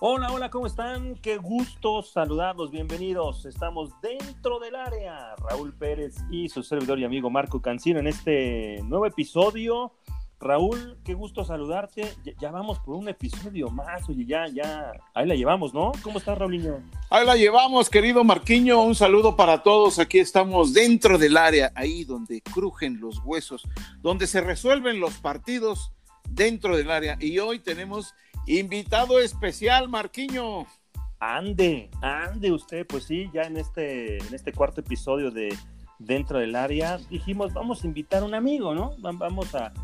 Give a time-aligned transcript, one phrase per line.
[0.00, 1.16] Hola, hola, ¿cómo están?
[1.16, 3.44] Qué gusto saludarlos, bienvenidos.
[3.46, 5.34] Estamos dentro del área.
[5.34, 9.94] Raúl Pérez y su servidor y amigo Marco Cancino en este nuevo episodio.
[10.38, 12.14] Raúl, qué gusto saludarte.
[12.38, 15.90] Ya, vamos por un episodio más, oye, ya, ya, ahí la llevamos, ¿no?
[16.00, 16.80] ¿Cómo estás, Raulinho?
[17.10, 18.80] Ahí la llevamos, querido Marquiño.
[18.80, 19.98] Un saludo para todos.
[19.98, 23.66] Aquí estamos dentro del área, ahí donde crujen los huesos,
[24.00, 25.90] donde se resuelven los partidos
[26.30, 27.16] dentro del área.
[27.18, 28.14] Y hoy tenemos
[28.48, 30.64] Invitado especial, Marquiño.
[31.20, 35.54] Ande, ande usted, pues sí, ya en este, en este cuarto episodio de
[35.98, 38.92] Dentro del Área, dijimos, vamos a invitar a un amigo, ¿no?
[39.00, 39.74] Vamos a,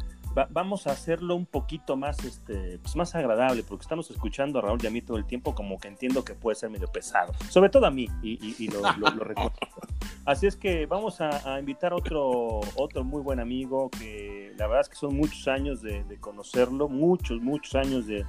[0.48, 4.78] vamos a hacerlo un poquito más, este, pues más agradable, porque estamos escuchando a Raúl
[4.82, 7.68] y a mí todo el tiempo, como que entiendo que puede ser medio pesado, sobre
[7.68, 9.52] todo a mí, y, lo, recuerdo.
[10.24, 14.80] Así es que vamos a, invitar a otro, otro muy buen amigo, que la verdad
[14.80, 18.24] es que son muchos años de conocerlo, muchos, muchos años de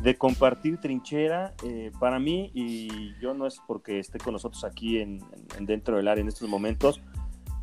[0.00, 4.98] de compartir trinchera eh, para mí y yo no es porque esté con nosotros aquí
[4.98, 5.20] en,
[5.60, 7.00] dentro del área en estos momentos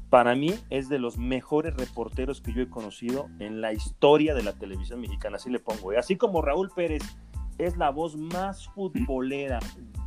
[0.10, 4.44] para mí es de los mejores reporteros que yo he conocido en la historia de
[4.44, 5.98] la televisión mexicana así le pongo ¿eh?
[5.98, 7.04] así como Raúl Pérez
[7.58, 9.60] es la voz más futbolera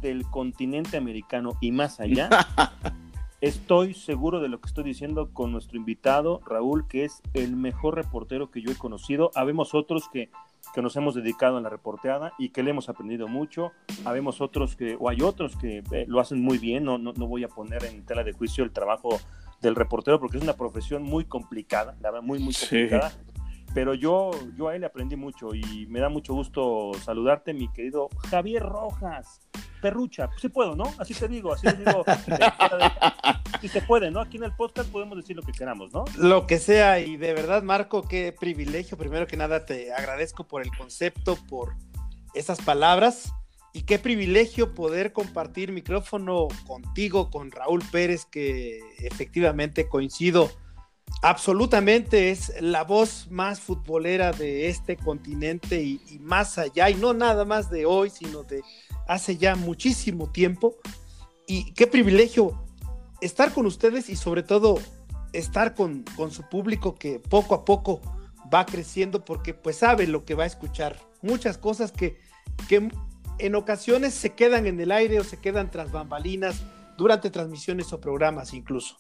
[0.02, 2.28] del continente americano y más allá
[3.40, 7.94] estoy seguro de lo que estoy diciendo con nuestro invitado Raúl que es el mejor
[7.94, 10.30] reportero que yo he conocido habemos otros que
[10.74, 13.72] que nos hemos dedicado en la reporteada y que le hemos aprendido mucho.
[14.05, 17.27] Habemos otros que, o hay otros que eh, lo hacen muy bien, no, no, no,
[17.27, 19.19] voy a poner en tela de juicio el trabajo
[19.60, 23.12] del reportero porque es una profesión muy complicada, la verdad, muy, muy complicada.
[23.74, 28.08] Pero yo, yo a él aprendí mucho y me da mucho gusto saludarte, mi querido
[28.30, 29.41] Javier Rojas.
[29.80, 30.84] Perrucha, pues sí puedo, ¿no?
[30.98, 32.05] Así te digo, así te digo.
[33.60, 34.20] Si se puede, ¿no?
[34.20, 36.05] Aquí en el podcast podemos decir lo que queramos, ¿no?
[36.16, 38.97] Lo que sea, y de verdad, Marco, qué privilegio.
[38.97, 41.75] Primero que nada, te agradezco por el concepto, por
[42.34, 43.32] esas palabras,
[43.72, 50.50] y qué privilegio poder compartir micrófono contigo, con Raúl Pérez, que efectivamente coincido
[51.22, 57.44] absolutamente, es la voz más futbolera de este continente y, más allá, y no nada
[57.44, 58.62] más de hoy, sino de
[59.06, 60.76] hace ya muchísimo tiempo.
[61.47, 62.62] Y qué privilegio
[63.20, 64.78] estar con ustedes y sobre todo
[65.32, 68.00] estar con, su público que poco a poco
[68.52, 70.98] va creciendo porque pues sabe lo que va a escuchar.
[71.22, 72.18] Muchas cosas que,
[72.68, 72.88] que
[73.38, 76.62] en ocasiones se quedan en el aire o se quedan tras bambalinas
[76.97, 78.98] durante transmisiones o programas incluso.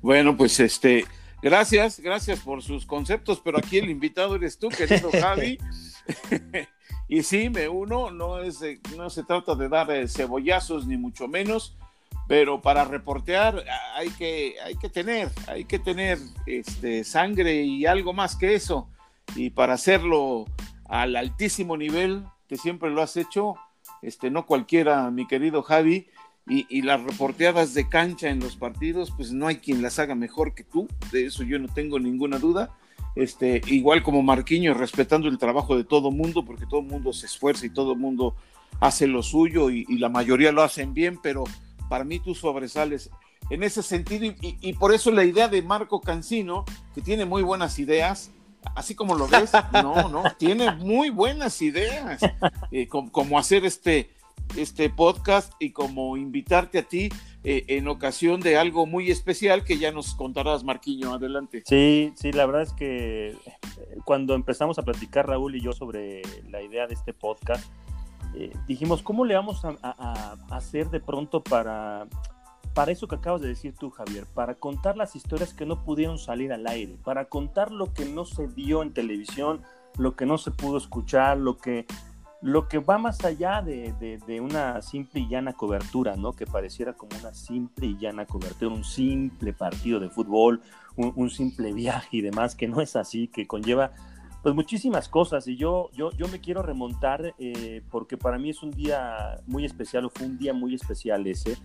[0.00, 1.04] Bueno, pues este,
[1.42, 5.58] gracias, gracias por sus conceptos, pero aquí el invitado eres tú, querido Javi.
[7.08, 8.60] y sí, me uno, no, es,
[8.96, 11.76] no se trata de dar eh, cebollazos ni mucho menos,
[12.28, 13.64] pero para reportear
[13.96, 18.88] hay que, hay que tener, hay que tener este, sangre y algo más que eso.
[19.34, 20.46] Y para hacerlo
[20.84, 23.56] al altísimo nivel que siempre lo has hecho,
[24.00, 26.06] este, no cualquiera, mi querido Javi,
[26.48, 30.14] y, y, las reporteadas de cancha en los partidos, pues no hay quien las haga
[30.14, 32.74] mejor que tú, de eso yo no tengo ninguna duda.
[33.14, 37.66] Este, igual como Marquiño, respetando el trabajo de todo mundo, porque todo mundo se esfuerza
[37.66, 38.36] y todo mundo
[38.80, 41.44] hace lo suyo y, y la mayoría lo hacen bien, pero
[41.88, 43.10] para mí tú sobresales
[43.50, 47.78] en ese sentido y, por eso la idea de Marco Cancino, que tiene muy buenas
[47.78, 48.30] ideas,
[48.74, 52.20] así como lo ves, no, no, tiene muy buenas ideas,
[52.70, 54.10] eh, como, hacer este,
[54.56, 57.10] este podcast y como invitarte a ti
[57.44, 61.62] eh, en ocasión de algo muy especial que ya nos contarás, Marquiño, adelante.
[61.66, 63.36] Sí, sí, la verdad es que eh,
[64.04, 67.64] cuando empezamos a platicar Raúl y yo sobre la idea de este podcast,
[68.34, 72.06] eh, dijimos, ¿cómo le vamos a, hacer de pronto para,
[72.74, 74.26] para eso que acabas de decir tú, Javier?
[74.34, 78.24] Para contar las historias que no pudieron salir al aire, para contar lo que no
[78.24, 79.62] se vio en televisión,
[79.96, 81.86] lo que no se pudo escuchar, lo que,
[82.40, 86.32] lo que va más allá de, una simple y llana cobertura, ¿no?
[86.32, 90.60] Que pareciera como una simple y llana cobertura, un simple partido de fútbol,
[90.96, 93.92] un simple viaje y demás, que no es así, que conlleva
[94.42, 98.62] pues muchísimas cosas y yo, yo, yo me quiero remontar eh, porque para mí es
[98.62, 101.56] un día muy especial o fue un día muy especial ese.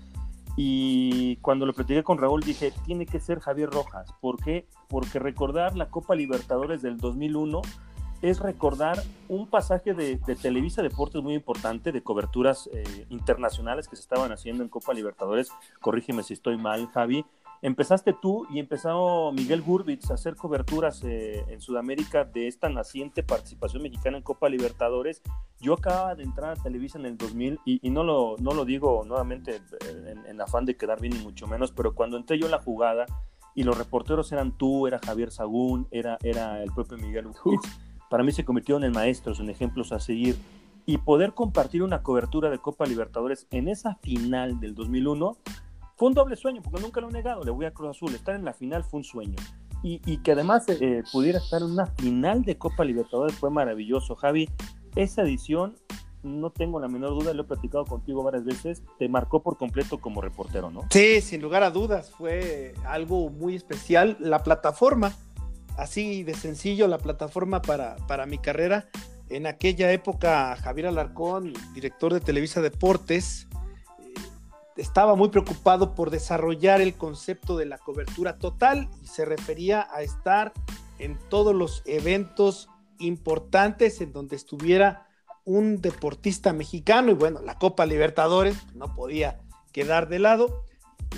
[0.56, 4.14] Y cuando lo platiqué con Raúl dije, tiene que ser Javier Rojas.
[4.22, 4.68] ¿Por qué?
[4.88, 7.62] Porque recordar la Copa Libertadores del 2001
[8.24, 14.02] es recordar un pasaje de, Televisa Deportes muy importante, de coberturas eh, internacionales que se
[14.02, 15.52] estaban haciendo en Copa Libertadores.
[15.80, 17.24] Corrígeme si estoy mal, Javi
[17.64, 23.24] Empezaste tú y empezó Miguel Gurbitz a hacer coberturas eh, en Sudamérica de esta naciente
[23.24, 25.22] participación mexicana en Copa Libertadores.
[25.62, 29.06] Yo acababa de entrar a Televisa en el 2000 y, no, lo, no lo digo
[29.06, 32.52] nuevamente eh, en, afán de quedar bien ni mucho menos, pero cuando entré yo en
[32.52, 33.06] la jugada
[33.56, 37.80] y los reporteros eran tú, era Javier Sagún, era, era el propio Miguel Gurbitz,
[38.14, 40.38] para mí se convirtieron en maestros, en ejemplos a seguir.
[40.86, 45.36] y poder compartir una cobertura de Copa Libertadores en esa final del 2001
[45.96, 48.36] fue un doble sueño, porque nunca lo he negado, le voy a Cruz Azul, estar
[48.36, 49.38] en la final fue un sueño.
[49.82, 54.14] Y, y que además eh, pudiera estar en una final de Copa Libertadores fue maravilloso,
[54.14, 54.48] Javi.
[54.96, 55.76] Esa edición,
[56.22, 59.98] no tengo la menor duda, lo he platicado contigo varias veces, te marcó por completo
[59.98, 60.82] como reportero, ¿no?
[60.92, 64.18] Sí, sin lugar a dudas, fue algo muy especial.
[64.20, 65.14] La plataforma,
[65.78, 68.88] así de sencillo, la plataforma para, para mi carrera.
[69.30, 73.48] En aquella época, Javier Alarcón, director de Televisa Deportes,
[74.78, 80.02] estaba muy preocupado por desarrollar el concepto de la cobertura total y se refería a
[80.02, 80.54] estar
[81.00, 85.08] en todos los eventos importantes en donde estuviera
[85.46, 89.42] un deportista mexicano y bueno, la Copa Libertadores no podía
[89.72, 90.66] quedar de lado.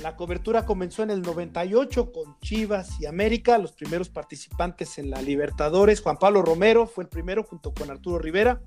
[0.01, 5.21] La cobertura comenzó en el 98 con Chivas y América, los primeros participantes en la
[5.21, 6.01] Libertadores.
[6.01, 8.61] Juan Pablo Romero fue el primero junto con Arturo Rivera.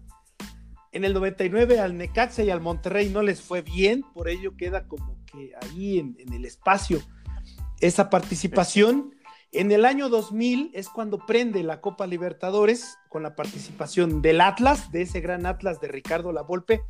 [0.90, 4.88] En el 99 al Necaxa y al Monterrey no les fue bien, por ello queda
[4.88, 7.00] como que ahí en, en el espacio
[7.80, 9.14] esa participación.
[9.52, 14.92] En el año 2000 es cuando prende la Copa Libertadores con la participación del Atlas,
[14.92, 16.82] de ese gran Atlas de Ricardo Lavolpe,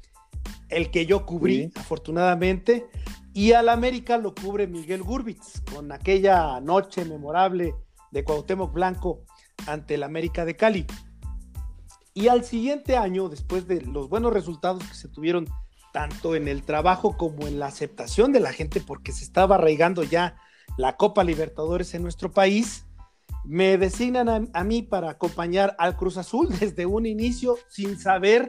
[0.69, 1.73] el que yo cubrí sí.
[1.76, 2.87] afortunadamente,
[3.38, 7.73] y al América lo cubre Miguel Gurbitz con aquella noche memorable
[8.11, 9.23] de Cuauhtémoc Blanco
[9.69, 10.85] ante el América de Cali.
[12.14, 15.46] Y al siguiente año, después de los buenos resultados que se tuvieron
[15.93, 20.02] tanto en el trabajo como en la aceptación de la gente, porque se estaba arraigando
[20.02, 20.35] ya
[20.76, 22.87] la Copa Libertadores en nuestro país,
[23.44, 28.49] me designan a, a, mí para acompañar al Cruz Azul desde un inicio sin saber,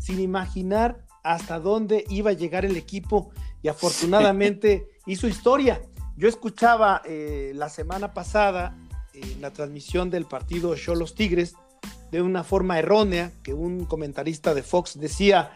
[0.00, 3.30] sin imaginar hasta dónde iba a llegar el equipo
[3.62, 5.80] y afortunadamente hizo historia.
[6.16, 8.76] Yo escuchaba eh, la semana pasada
[9.14, 11.54] eh, la transmisión del partido Cholos Tigres
[12.10, 15.52] de una forma errónea, que un comentarista de Fox decía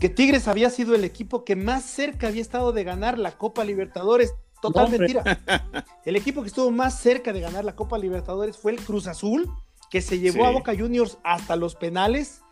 [0.00, 3.64] que Tigres había sido el equipo que más cerca había estado de ganar la Copa
[3.64, 4.34] Libertadores.
[4.60, 5.22] Total mentira.
[6.04, 9.48] El equipo que estuvo más cerca de ganar la Copa Libertadores fue el Cruz Azul,
[9.90, 10.44] que se llevó sí.
[10.44, 12.42] a Boca Juniors hasta los penales,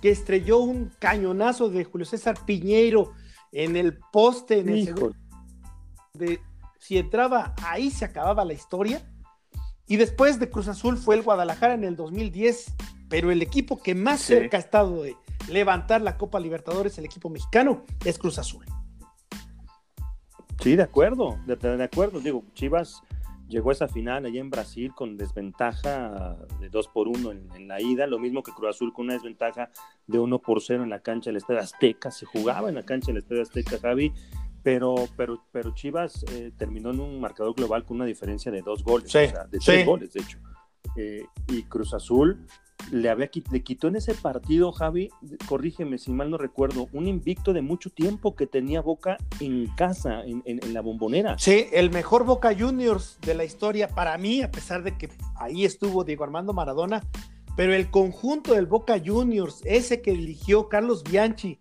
[0.00, 3.12] que estrelló un cañonazo de Julio César Piñeiro
[3.52, 5.16] en el poste, en el segundo.
[6.14, 6.40] De,
[6.78, 9.02] si entraba, ahí se acababa la historia.
[9.86, 12.74] Y después de Cruz Azul fue el Guadalajara en el 2010,
[13.08, 14.34] pero el equipo que más sí.
[14.34, 15.16] cerca ha estado de
[15.48, 18.64] levantar la Copa Libertadores, el equipo mexicano, es Cruz Azul.
[20.60, 22.20] Sí, de acuerdo, de, de acuerdo.
[22.20, 23.02] Digo, Chivas
[23.48, 27.68] llegó a esa final allá en Brasil con desventaja de 2 por 1 en, en,
[27.68, 29.70] la ida, lo mismo que Cruz Azul con una desventaja
[30.06, 33.08] de 1 por 0 en la cancha del Estadio Azteca, se jugaba en la cancha
[33.08, 34.12] del Estadio Azteca, Javi,
[34.62, 38.84] pero, pero, pero Chivas eh, terminó en un marcador global con una diferencia de dos
[38.84, 39.66] goles, sí, o sea, de sí.
[39.66, 40.38] tres goles, de hecho.
[40.96, 42.46] Eh, y Cruz Azul
[42.90, 45.10] le, había, le quitó en ese partido, Javi,
[45.46, 50.22] corrígeme si mal no recuerdo, un invicto de mucho tiempo que tenía Boca en casa,
[50.24, 51.38] en, la bombonera.
[51.38, 55.64] Sí, el mejor Boca Juniors de la historia para mí, a pesar de que ahí
[55.64, 57.02] estuvo Diego Armando Maradona,
[57.56, 61.60] pero el conjunto del Boca Juniors, ese que dirigió Carlos Bianchi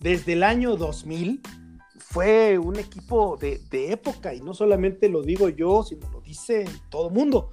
[0.00, 1.40] desde el año 2000,
[1.98, 6.64] fue un equipo de, de época, y no solamente lo digo yo, sino lo dice
[6.88, 7.50] todo mundo.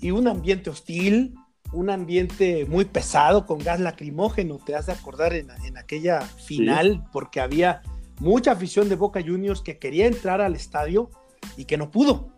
[0.00, 1.34] Y un ambiente hostil,
[1.72, 7.02] un ambiente muy pesado con gas lacrimógeno, te has de acordar en, en aquella final,
[7.02, 7.08] sí.
[7.12, 7.82] porque había
[8.20, 11.10] mucha afición de Boca Juniors que quería entrar al estadio
[11.56, 12.30] y que no pudo.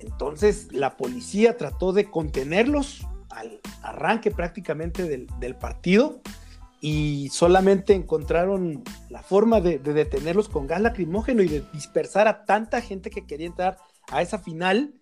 [0.00, 6.20] Entonces la policía trató de contenerlos al arranque prácticamente del, del partido
[6.80, 12.44] y solamente encontraron la forma de, de, detenerlos con gas lacrimógeno y de dispersar a
[12.44, 13.78] tanta gente que quería entrar
[14.10, 14.94] a esa final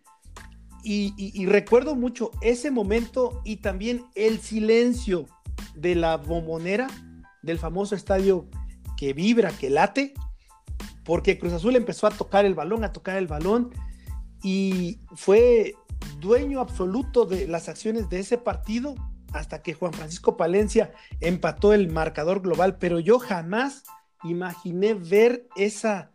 [0.89, 5.27] y, recuerdo mucho ese momento y también el silencio
[5.75, 6.87] de la bombonera
[7.43, 8.47] del famoso estadio
[8.97, 10.15] que vibra, que late,
[11.05, 13.71] porque Cruz Azul empezó a tocar el balón, a tocar el balón
[14.45, 15.75] y fue
[16.21, 18.95] dueño absoluto de las acciones de ese partido
[19.33, 23.83] hasta que Juan Francisco Palencia empató el marcador global, pero yo jamás
[24.23, 26.13] imaginé ver esa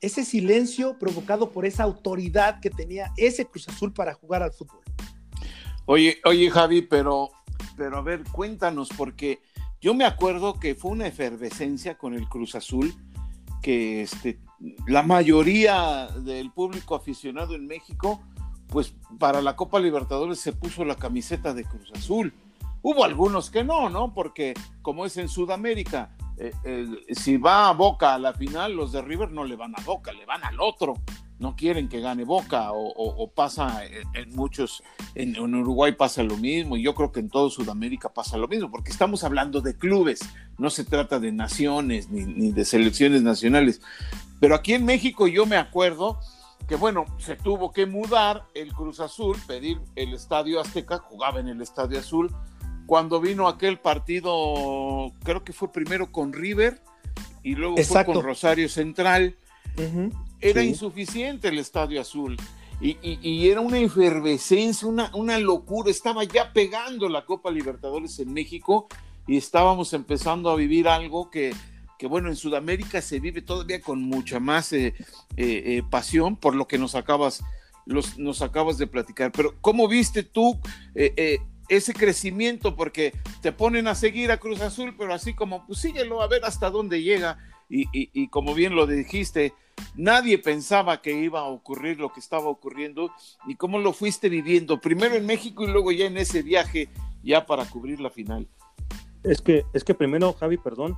[0.00, 4.80] ese silencio provocado por esa autoridad que tenía ese Cruz Azul para jugar al fútbol.
[5.86, 7.30] Oye, oye Javi, pero,
[7.76, 9.40] pero a ver, cuéntanos, porque
[9.80, 12.94] yo me acuerdo que fue una efervescencia con el Cruz Azul,
[13.62, 14.38] que este,
[14.86, 18.22] la mayoría del público aficionado en México,
[18.68, 22.34] pues para la Copa Libertadores se puso la camiseta de Cruz Azul.
[22.82, 24.14] Hubo algunos que no, ¿no?
[24.14, 28.92] Porque como es en Sudamérica, eh, eh, si va a Boca a la final, los
[28.92, 30.94] de River no le van a Boca, le van al otro.
[31.38, 34.82] no quieren que gane Boca o, pasa en, muchos,
[35.14, 38.70] en, Uruguay pasa lo mismo y yo creo que en todo Sudamérica pasa lo mismo,
[38.70, 40.20] porque estamos hablando de clubes,
[40.58, 43.80] no se trata de naciones ni, ni de selecciones nacionales.
[44.40, 46.18] Pero aquí en México yo me acuerdo
[46.68, 51.48] que bueno, se tuvo que mudar el Cruz Azul, pedir el Estadio Azteca, jugaba en
[51.48, 52.30] el Estadio Azul,
[52.88, 56.80] cuando vino aquel partido, creo que fue primero con River
[57.44, 59.36] y luego fue con Rosario Central
[60.40, 62.36] era insuficiente el Estadio Azul.
[62.80, 65.90] Y, era una efervescencia, una, una locura.
[65.90, 68.86] Estaba ya pegando la Copa Libertadores en México
[69.26, 71.54] y estábamos empezando a vivir algo que,
[71.98, 74.96] que bueno, en Sudamérica se vive todavía con mucha más eh, eh,
[75.36, 77.42] eh, pasión por lo que nos acabas,
[77.84, 79.32] los, nos acabas de platicar.
[79.32, 80.58] Pero ¿cómo viste tú
[81.68, 82.74] ese crecimiento?
[82.76, 86.44] Porque te ponen a seguir a Cruz Azul, pero así como, pues síguelo a ver
[86.44, 87.38] hasta dónde llega.
[87.70, 89.52] Y, y como bien lo dijiste,
[89.96, 93.10] Nadie pensaba que iba a ocurrir lo que estaba ocurriendo
[93.46, 96.88] y cómo lo fuiste viviendo, primero en México y luego ya en ese viaje
[97.22, 98.48] ya para cubrir la final.
[99.24, 100.96] Es que, es que primero, Javi, perdón,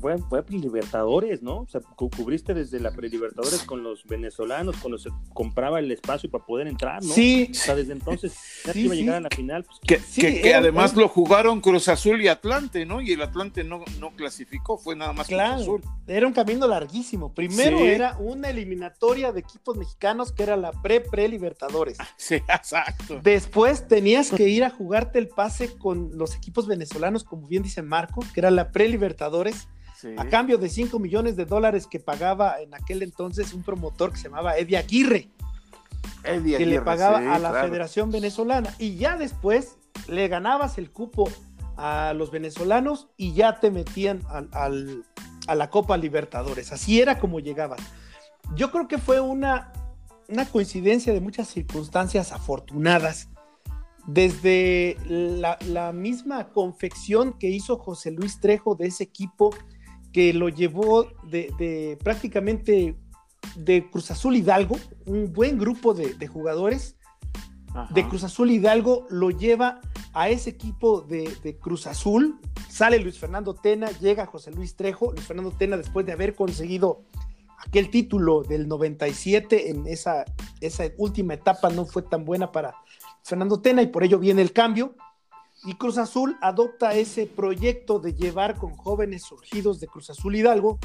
[0.00, 1.58] fue, fue Libertadores, ¿no?
[1.60, 6.44] O sea, cubriste desde la pre-Libertadores con los venezolanos, cuando se compraba el espacio para
[6.44, 7.12] poder entrar, ¿no?
[7.12, 7.48] Sí.
[7.50, 9.64] O sea, desde entonces ya iba a llegar a la final.
[9.64, 9.78] Pues,
[10.14, 13.00] que, que, además lo jugaron Cruz Azul y Atlante, ¿no?
[13.00, 15.82] Y el Atlante no, no clasificó, fue nada más claro, Cruz Azul.
[16.06, 17.34] Era un camino larguísimo.
[17.34, 21.98] Primero era una eliminatoria de equipos mexicanos que era la pre-pre-Libertadores.
[22.16, 23.20] Sí, exacto.
[23.22, 27.82] Después tenías que ir a jugarte el pase con los equipos venezolanos, como bien dice
[27.82, 29.68] Marco, que era la pre-Libertadores
[30.16, 34.18] a cambio de 5 millones de dólares que pagaba en aquel entonces un promotor que
[34.18, 35.30] se llamaba Eddie Aguirre,
[36.22, 38.74] que le pagaba a la Federación Venezolana.
[38.78, 39.76] Y ya después
[40.06, 41.28] le ganabas el cupo
[41.76, 46.72] a los venezolanos y ya te metían a la Copa Libertadores.
[46.72, 47.78] Así era como llegaban.
[48.54, 49.72] Yo creo que fue una,
[50.28, 53.28] una coincidencia de muchas circunstancias afortunadas.
[54.06, 59.50] Desde la, la misma confección que hizo José Luis Trejo de ese equipo
[60.12, 62.96] que lo llevó de, prácticamente
[63.56, 66.96] de Cruz Azul Hidalgo, un buen grupo de, jugadores
[67.90, 69.80] de Cruz Azul Hidalgo lo lleva
[70.12, 75.26] a ese equipo de, Cruz Azul, sale Luis Fernando Tena, llega José Luis Trejo, Luis
[75.26, 77.04] Fernando Tena después de haber conseguido
[77.58, 80.24] aquel título del 97 en esa,
[80.60, 82.74] esa última etapa no fue tan buena para
[83.22, 84.94] Fernando Tena y por ello viene el cambio
[85.64, 90.78] y Cruz Azul adopta ese proyecto de llevar con jóvenes surgidos de Cruz Azul Hidalgo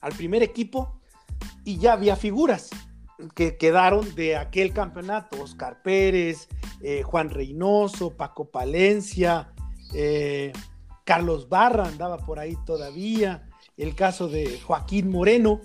[0.00, 1.00] al primer equipo
[1.64, 2.70] y ya había figuras
[3.34, 6.48] que quedaron de aquel campeonato, Oscar Pérez,
[6.82, 9.52] eh, Juan Reynoso, Paco Palencia,
[9.94, 10.52] eh,
[11.04, 15.62] Carlos Barra andaba por ahí todavía, el caso de Joaquín Moreno,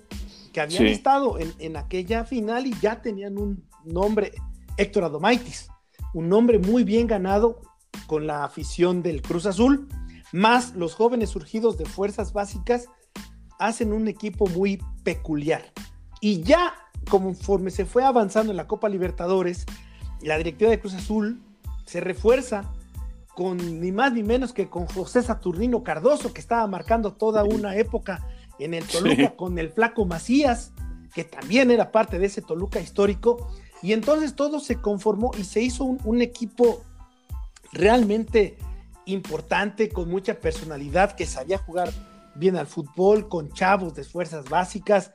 [0.53, 4.31] que habían estado en, en, aquella final y ya tenían un nombre,
[4.77, 5.69] Héctor Adomaitis,
[6.13, 7.61] un nombre muy bien ganado
[8.07, 9.87] con la afición del Cruz Azul,
[10.31, 12.87] más los jóvenes surgidos de fuerzas básicas,
[13.59, 15.63] hacen un equipo muy peculiar.
[16.19, 16.73] Y ya
[17.09, 19.65] conforme se fue avanzando en la Copa Libertadores,
[20.21, 21.41] la directiva de Cruz Azul
[21.85, 22.71] se refuerza
[23.35, 27.75] con ni más ni menos que con José Saturnino Cardoso, que estaba marcando toda una
[27.75, 28.27] época
[28.59, 30.73] en el Toluca, con el flaco Macías,
[31.13, 33.51] que también era parte de ese Toluca histórico.
[33.81, 36.83] Y entonces todo se conformó y se hizo un equipo
[37.73, 38.57] realmente
[39.05, 41.91] importante, con mucha personalidad, que sabía jugar
[42.35, 45.11] bien al fútbol, con chavos de fuerzas básicas,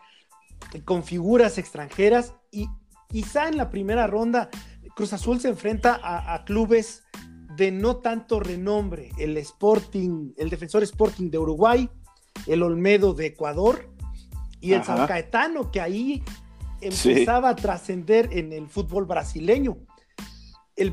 [0.84, 2.68] con figuras extranjeras y
[3.08, 4.50] quizá en la primera ronda
[4.96, 7.04] Cruz Azul se enfrenta a, clubes
[7.54, 11.90] de no tanto renombre, el Sporting, el Defensor Sporting de Uruguay,
[12.46, 13.90] el Olmedo de Ecuador
[14.58, 16.22] y el San Caetano que ahí
[16.80, 19.76] empezaba a trascender en el fútbol brasileño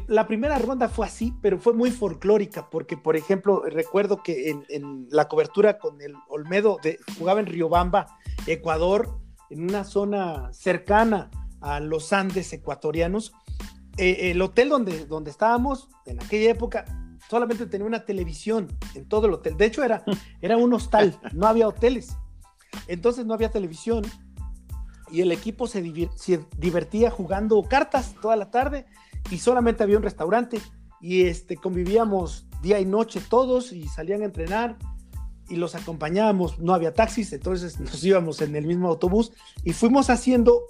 [0.08, 5.08] la primera ronda fue así, pero fue muy folclórica, porque, por ejemplo, recuerdo que en,
[5.10, 11.82] la cobertura con el Olmedo de, jugaba en Riobamba, Ecuador, en una zona cercana a
[11.82, 13.34] los Andes ecuatorianos.
[13.98, 16.86] Eh, el hotel donde, donde estábamos en aquella época
[17.30, 19.58] solamente tenía una televisión en todo el hotel.
[19.58, 20.04] De hecho, era,
[20.42, 22.16] era un hostal, no había hoteles.
[22.88, 24.04] Entonces no había televisión
[25.12, 25.82] y el equipo se
[26.58, 28.88] divertía jugando cartas toda la tarde
[29.30, 30.60] y solamente había un restaurante.
[31.02, 34.78] Y este, convivíamos día y noche todos y salían a entrenar
[35.50, 40.10] y los acompañábamos, no había taxis, entonces nos íbamos en el mismo autobús y fuimos
[40.10, 40.64] haciendo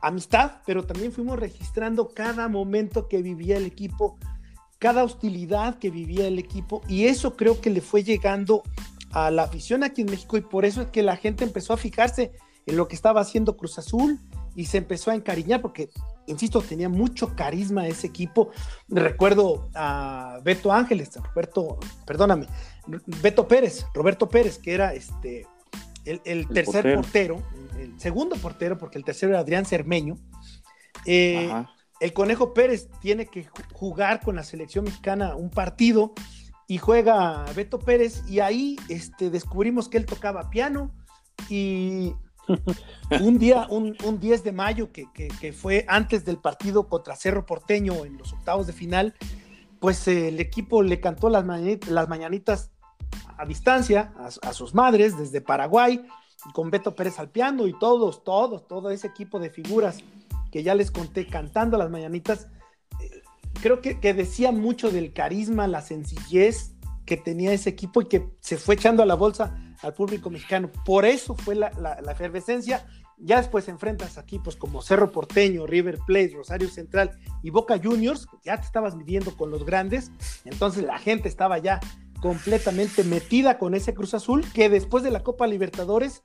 [0.00, 4.18] amistad, pero también fuimos registrando cada momento que vivía el equipo,
[4.78, 6.82] cada hostilidad que vivía el equipo.
[6.88, 8.62] Y eso creo que le fue llegando
[9.10, 11.76] a la afición aquí en México y por eso es que la gente empezó a
[11.76, 12.32] fijarse
[12.66, 14.20] en lo que estaba haciendo Cruz Azul
[14.54, 15.90] y se empezó a encariñar porque,
[16.28, 18.50] insisto, tenía mucho carisma ese equipo.
[18.88, 22.46] Recuerdo a Beto Ángeles, Roberto, perdóname,
[23.22, 25.46] Beto Pérez, Roberto Pérez, que era este
[26.04, 27.42] el, tercer portero.
[27.78, 30.16] el segundo portero, porque el tercero era Adrián Cermeño.
[31.04, 31.50] Eh,
[32.00, 36.12] el Conejo Pérez tiene que jugar con la selección mexicana un partido
[36.66, 40.94] y juega Beto Pérez y ahí este, descubrimos que él tocaba piano
[41.48, 42.14] y
[43.20, 48.18] un día, un, 10 de mayo que, fue antes del partido contra Cerro Porteño en
[48.18, 49.14] los octavos de final,
[49.80, 52.70] pues el equipo le cantó las, mañanitas
[53.36, 54.12] a distancia
[54.42, 56.04] a, sus madres desde Paraguay,
[56.54, 59.98] con Beto Pérez al piano y todos, todos, todo ese equipo de figuras
[60.50, 62.48] que ya les conté cantando las mañanitas,
[63.00, 63.22] eh,
[63.60, 66.72] creo que decía mucho del carisma, la sencillez
[67.04, 70.70] que tenía ese equipo y que se fue echando a la bolsa al público mexicano.
[70.84, 72.86] Por eso fue la, la, efervescencia.
[73.16, 78.28] Ya después enfrentas a equipos como Cerro Porteño, River Plate, Rosario Central y Boca Juniors,
[78.44, 80.12] ya te estabas midiendo con los grandes,
[80.44, 81.80] entonces la gente estaba ya
[82.20, 86.22] completamente metida con ese Cruz Azul que después de la Copa Libertadores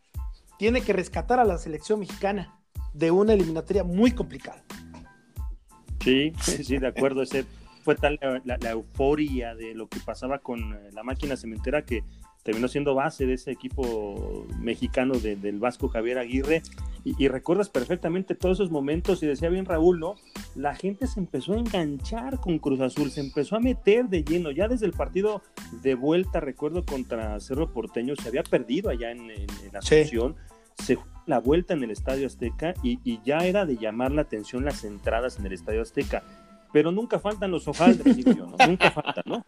[0.60, 2.60] tiene que rescatar a la selección mexicana
[2.94, 4.64] de una eliminatoria muy complicada.
[6.00, 7.22] Sí, sí, de acuerdo.
[7.22, 7.46] Ese,
[7.84, 12.04] fue tal la, euforia de lo que pasaba con eh, la máquina cementera que
[12.44, 16.62] terminó siendo base de ese equipo mexicano del Vasco Javier Aguirre.
[17.06, 20.16] Y, recuerdas perfectamente todos esos momentos, y decía bien Raúl, ¿no?
[20.56, 24.52] La gente se empezó a enganchar con Cruz Azul, se empezó a meter de lleno.
[24.52, 25.42] Ya desde el partido
[25.82, 29.28] de vuelta, recuerdo, contra Cerro Porteño, se había perdido allá en,
[29.74, 30.36] la sección.
[30.76, 34.22] Se jugó la vuelta en el Estadio Azteca y, y ya era de llamar la
[34.22, 36.24] atención las entradas en el Estadio Azteca
[36.74, 38.58] pero nunca faltan los ojales de ¿no?
[38.68, 39.46] Nunca faltan, ¿no?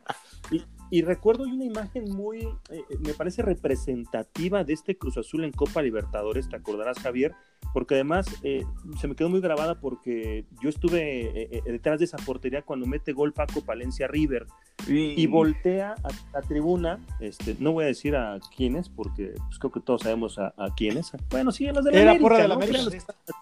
[0.52, 0.64] Y,
[1.02, 5.82] recuerdo una imagen muy, eh, eh, me parece representativa de este Cruz Azul en Copa
[5.82, 7.34] Libertadores, te acordarás, Javier,
[7.74, 8.64] porque además eh,
[9.00, 13.34] se me quedó muy grabada porque yo estuve detrás de esa portería cuando mete gol
[13.34, 14.46] Paco Palencia River
[14.88, 19.72] y voltea a la tribuna, este, no voy a decir a quiénes, porque pues, creo
[19.72, 21.12] que todos sabemos a, quiénes.
[21.30, 22.80] Bueno, sí, los de la era América, de la América.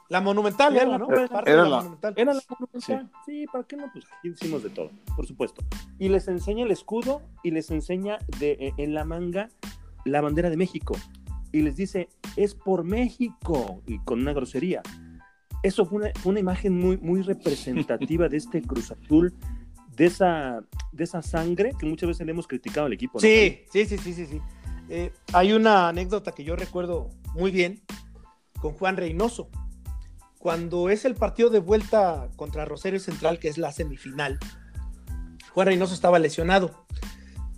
[0.10, 1.08] La monumental era, ¿no?
[1.12, 2.14] Era, la, monumental.
[2.16, 3.10] Era la monumental.
[3.26, 3.46] Sí.
[3.52, 3.90] ¿para qué no?
[3.92, 5.64] Pues aquí decimos de todo, por supuesto.
[6.00, 9.50] Y les enseña el escudo y les enseña de, eh, en la manga
[10.06, 10.96] la bandera de México.
[11.52, 14.82] Y les dice, es por México, y con una grosería.
[15.62, 19.34] Eso fue una, una imagen muy, muy representativa de este Cruz Azul
[19.96, 23.20] de esa, de esa sangre que muchas veces le hemos criticado al equipo.
[23.20, 24.42] Sí, sí, sí, sí, sí, sí.
[24.90, 27.82] Eh, hay una anécdota que yo recuerdo muy bien
[28.60, 29.50] con Juan Reynoso.
[30.40, 34.40] Cuando es el partido de vuelta contra Rosario Central, que es la semifinal,
[35.54, 36.86] Juan Reynoso estaba lesionado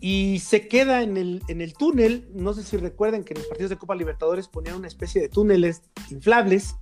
[0.08, 2.30] y se queda en el, en el túnel.
[2.32, 5.30] No sé si recuerden que en los partidos de Copa Libertadores ponían una especie de
[5.30, 6.76] túneles inflables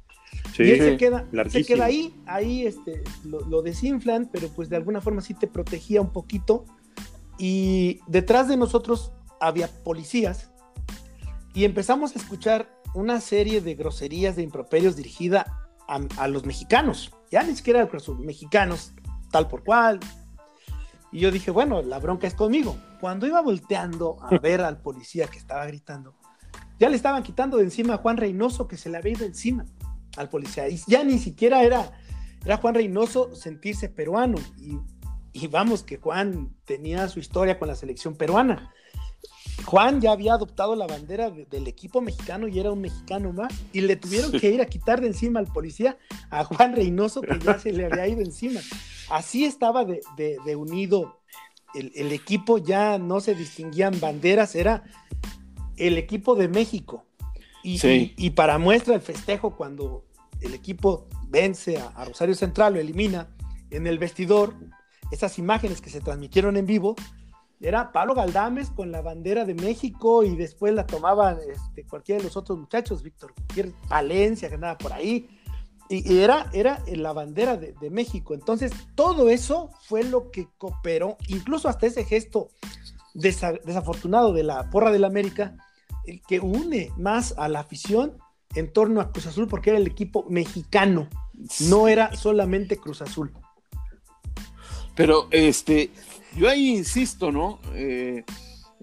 [0.60, 5.00] y él se queda, se queda ahí, ahí este, lo, desinflan, pero pues de alguna
[5.00, 6.66] forma sí te protegía un poquito.
[7.38, 10.52] Y detrás de nosotros había policías
[11.54, 17.42] y empezamos a escuchar una serie de groserías, de improperios dirigida a, los mexicanos, ya
[17.44, 18.92] ni siquiera a los mexicanos,
[19.32, 20.02] tal por cual.
[21.14, 22.76] Y yo dije, bueno, la bronca es conmigo.
[23.00, 26.16] Cuando iba volteando a ver al policía que estaba gritando,
[26.80, 29.66] ya le estaban quitando de encima a Juan Reynoso que se le había ido encima
[30.18, 30.68] al policía.
[30.68, 31.92] Y ya ni siquiera era,
[32.44, 34.40] era Juan Reynoso sentirse peruano.
[34.58, 34.80] Y,
[35.34, 38.74] y vamos, que Juan tenía su historia con la selección peruana.
[39.66, 43.54] Juan ya había adoptado la bandera del equipo mexicano y era un mexicano más.
[43.72, 45.96] Y le tuvieron que ir a quitar de encima al policía
[46.32, 48.62] a Juan Reynoso, que ya se le había ido encima.
[49.10, 51.20] Así estaba de, de, unido
[51.76, 54.84] el, el, equipo, ya no se distinguían banderas, era
[55.78, 57.06] el equipo de México.
[57.64, 60.06] Y, para muestra el festejo, cuando
[60.42, 63.30] el equipo vence a, Rosario Central, lo elimina
[63.70, 64.54] en el vestidor,
[65.12, 66.96] esas imágenes que se transmitieron en vivo,
[67.62, 72.26] era Pablo Galdames con la bandera de México y después la tomaban este, cualquiera de
[72.26, 73.34] los otros muchachos, Víctor
[73.88, 75.30] Valencia, que andaba por ahí,
[75.94, 78.34] y, era, era la bandera de, México.
[78.34, 82.50] Entonces, todo eso fue lo que cooperó, incluso hasta ese gesto
[83.14, 85.56] desafortunado de la porra del América,
[86.06, 88.18] el que une más a la afición
[88.56, 91.08] en torno a Cruz Azul porque era el equipo mexicano,
[91.70, 93.32] no era solamente Cruz Azul.
[94.96, 95.92] Pero este,
[96.36, 97.60] yo ahí insisto, ¿no?
[97.74, 98.24] Eh,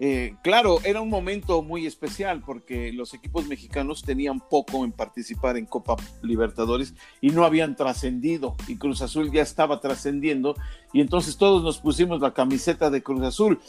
[0.03, 5.57] eh, claro, era un momento muy especial porque los equipos mexicanos tenían poco en participar
[5.57, 10.55] en Copa Libertadores y no habían trascendido y Cruz Azul ya estaba trascendiendo
[10.91, 13.59] y entonces todos nos pusimos la camiseta de Cruz Azul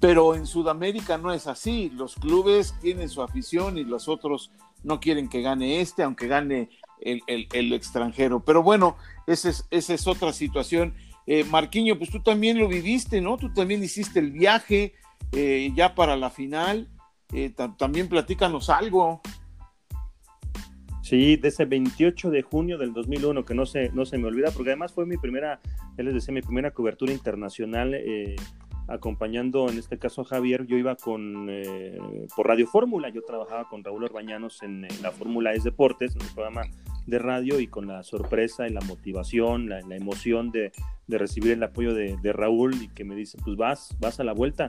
[0.00, 1.90] pero en Sudamérica no es así.
[1.94, 4.52] Los clubes tienen su afición y los otros
[4.84, 6.68] no quieren que gane este, aunque gane
[7.00, 8.40] el, extranjero.
[8.44, 8.96] Pero bueno,
[9.26, 10.94] esa es, otra situación.
[11.26, 13.36] Eh, Marquiño, pues tú también lo viviste, ¿no?
[13.36, 14.94] Tú también hiciste el viaje
[15.32, 16.88] eh, ya para la final.
[17.32, 19.20] Eh, también platícanos algo.
[21.02, 24.50] Sí, de ese 28 de junio del 2001, que no se, no se me olvida,
[24.50, 25.58] porque además fue mi primera,
[25.96, 28.36] les decía, mi primera cobertura internacional, eh,
[28.88, 31.98] acompañando en este caso a Javier, yo iba con, eh,
[32.34, 36.28] por Radio Fórmula, yo trabajaba con Raúl Orbañanos en, la Fórmula Es Deportes, en el
[36.28, 36.62] programa
[37.08, 40.72] de radio, y con la sorpresa y la motivación, la, emoción de,
[41.08, 44.34] recibir el apoyo de, de, Raúl y que me dice, pues vas, vas a la
[44.34, 44.68] vuelta,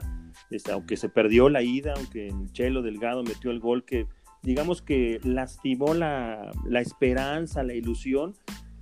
[0.50, 4.06] este, aunque se perdió la ida, aunque el Chelo Delgado metió el gol que
[4.42, 8.34] digamos que lastimó la, esperanza, la ilusión.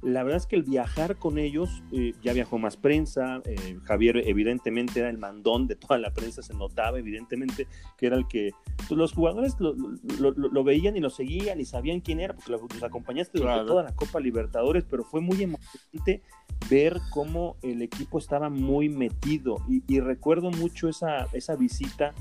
[0.03, 4.23] La verdad es que el viajar con ellos, eh, ya viajó más prensa, eh, Javier
[4.27, 8.53] evidentemente era el mandón de toda la prensa, se notaba evidentemente que era el que
[8.77, 13.39] pues, los jugadores lo, veían y lo seguían y sabían quién era, porque los acompañaste
[13.39, 16.23] durante toda la Copa Libertadores, pero fue muy emocionante
[16.71, 19.57] ver cómo el equipo estaba muy metido.
[19.69, 22.15] Y, recuerdo mucho esa, esa visita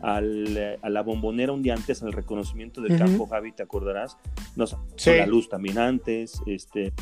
[0.00, 4.16] al, a la bombonera un día antes al reconocimiento del campo, Javi, te acordarás,
[4.56, 6.92] nos la luz también antes, este,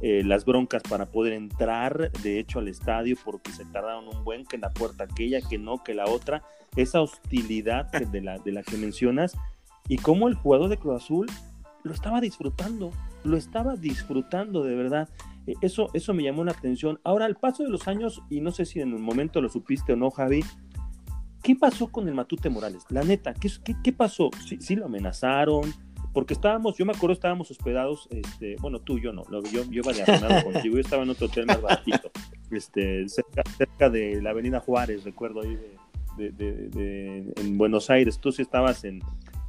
[0.00, 4.44] eh, las broncas para poder entrar, de hecho, al estadio, porque se tardaron un buen,
[4.44, 6.42] que la puerta aquella, que no, que la otra,
[6.76, 9.36] esa hostilidad de la, de la que mencionas,
[9.88, 11.26] y cómo el jugador de Cruz Azul
[11.82, 12.90] lo estaba disfrutando,
[13.24, 15.08] lo estaba disfrutando de verdad.
[15.46, 17.00] E, eso, eso me llamó la atención.
[17.04, 19.92] Ahora, al paso de los años, y no sé si en un momento lo supiste
[19.92, 20.42] o no, Javi,
[21.46, 22.82] ¿Qué pasó con el Matute Morales?
[22.88, 23.48] La neta, ¿qué,
[23.80, 24.30] qué, pasó?
[24.48, 25.72] ¿Sí, ¿Sí, lo amenazaron?
[26.16, 29.92] Porque estábamos, yo me acuerdo, estábamos hospedados, este, bueno, tú, yo no, yo, yo iba
[29.92, 30.02] de
[30.50, 32.10] contigo, yo estaba en otro hotel más baratito,
[32.50, 35.58] este, cerca, de la Avenida Juárez, recuerdo ahí
[36.16, 39.02] de, en Buenos Aires, tú sí estabas en,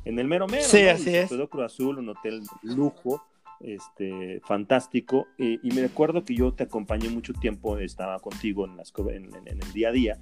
[0.04, 1.30] en el mero mero, sí, así es.
[1.30, 3.24] Cruz Azul, un hotel lujo,
[3.62, 8.92] este, fantástico, y me recuerdo que yo te acompañé mucho tiempo, estaba contigo en, las,
[9.10, 10.20] en, en el día a día,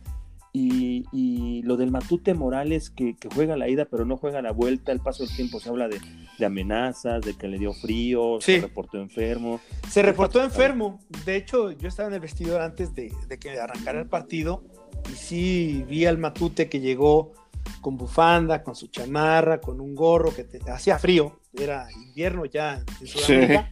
[0.58, 4.99] y, lo del Matute Morales que, juega la ida pero no juega la vuelta, el
[4.99, 5.99] paso del tiempo se habla de,
[6.43, 9.62] amenazas, de que le dio frío, se reportó enfermo.
[9.89, 14.08] Se reportó enfermo, de hecho yo estaba en el vestidor antes de, que arrancara el
[14.08, 14.63] partido
[15.12, 17.34] y sí vi al Matute que llegó
[17.82, 23.08] con bufanda, con su chamarra, con un gorro que hacía frío, era invierno ya en
[23.08, 23.71] Sudamérica.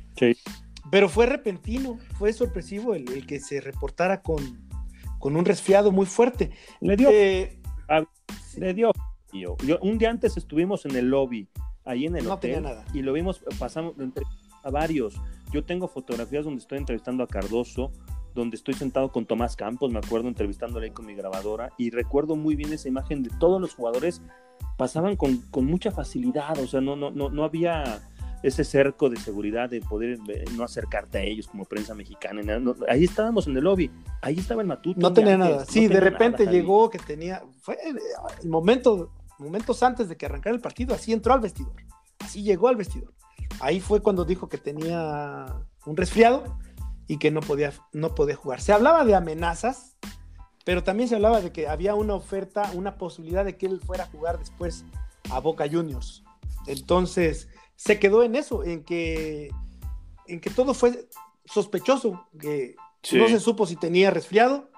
[0.92, 4.64] Pero fue repentino, fue sorpresivo el que se reportara con,
[5.24, 6.52] con un resfriado muy fuerte.
[6.82, 7.10] Le dio.
[7.10, 7.58] Eh,
[8.58, 8.92] le dio.
[9.32, 11.48] Yo, un día antes estuvimos en el lobby,
[11.86, 12.86] ahí en el no hotel, nada.
[12.94, 13.94] y lo vimos, pasamos
[14.64, 15.16] a varios.
[15.52, 17.92] Yo tengo fotografías donde estoy entrevistando a Cardoso,
[18.34, 22.36] donde estoy sentado con Tomás Campos, me acuerdo entrevistándole ahí con mi grabadora, y recuerdo
[22.36, 24.22] muy bien esa imagen de todos los jugadores
[24.78, 28.02] pasaban con, con mucha facilidad, o sea, no, no, no, no había
[28.44, 32.42] ese cerco de seguridad de poder eh, no acercarte a ellos como prensa mexicana.
[32.90, 33.90] ahí estábamos en el lobby,
[34.22, 35.00] ahí estaba el Matute.
[35.00, 37.78] No tenía nada, sí, de repente llegó que tenía, fue
[38.42, 39.12] el momento,
[39.44, 41.76] momentos antes de que arrancara el partido, así entró al vestidor,
[42.20, 43.14] así llegó al vestidor.
[43.60, 45.46] Ahí fue cuando dijo que tenía
[45.86, 46.58] un resfriado
[47.08, 48.62] y que no podía, no podía jugar.
[48.62, 49.98] Se hablaba de amenazas,
[50.66, 54.06] pero también se hablaba de que había una oferta, una posibilidad de que él fuera
[54.06, 54.86] a jugar después
[55.30, 56.24] a Boca Juniors.
[56.68, 59.52] Entonces, se quedó en eso, en que,
[60.28, 61.10] en que todo fue
[61.46, 62.76] sospechoso, que
[63.12, 64.70] no se supo si tenía resfriado,